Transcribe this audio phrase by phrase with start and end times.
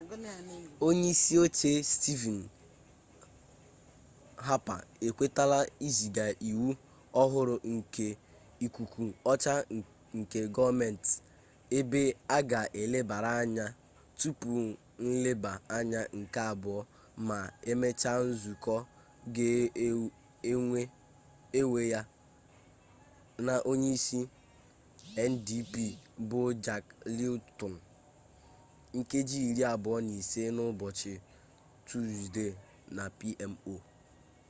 [0.87, 2.39] onye isi oche stivin
[4.47, 4.75] hapa
[5.07, 6.69] ekwetala iziga iwu
[7.21, 8.07] ọhụrụ nke
[8.65, 9.53] ikuku ọcha
[10.17, 11.13] nke gọọmenti
[11.77, 12.01] ebe
[12.37, 13.65] a ga elebara ya anya
[14.19, 14.49] tupu
[15.07, 16.79] nleba anya nke abụọ
[17.27, 17.37] ma
[17.71, 18.75] emechaa nzukọ
[19.35, 22.01] ga-ewe ya
[23.45, 24.19] na onye isi
[25.31, 25.73] ndp
[26.29, 26.85] bụ jak
[27.17, 27.75] leeton
[28.97, 31.13] nkeji iri abụọ na ise n'ụbọchị
[31.87, 32.45] tuzde
[32.95, 33.75] na pmo